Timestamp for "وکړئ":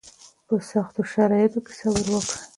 2.11-2.39